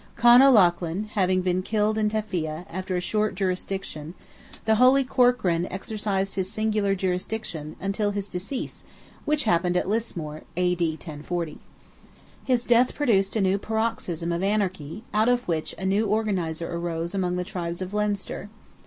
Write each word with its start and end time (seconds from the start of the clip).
Con 0.15 0.41
O'Lochan 0.41 1.09
having 1.09 1.43
been 1.43 1.61
killed 1.61 1.95
in 1.95 2.09
Teffia, 2.09 2.65
after 2.71 2.95
a 2.95 2.99
short 2.99 3.35
jurisdiction, 3.35 4.15
the 4.65 4.77
holy 4.81 5.03
Corcran 5.03 5.67
exercised 5.69 6.33
his 6.33 6.49
singular 6.51 6.95
jurisdiction, 6.95 7.75
until 7.79 8.09
his 8.09 8.27
decease, 8.27 8.83
which 9.25 9.43
happened 9.43 9.77
at 9.77 9.87
Lismore, 9.87 10.41
(A.D. 10.57 10.93
1040.) 10.93 11.59
His 12.43 12.65
death 12.65 12.95
produced 12.95 13.35
a 13.35 13.41
new 13.41 13.59
paroxysm 13.59 14.31
of 14.31 14.41
anarchy, 14.41 15.03
out 15.13 15.29
of 15.29 15.47
which 15.47 15.75
a 15.77 15.85
new 15.85 16.07
organizer 16.07 16.67
arose 16.75 17.13
among 17.13 17.35
the 17.35 17.43
tribes 17.43 17.79
of 17.79 17.93
Leinster. 17.93 18.49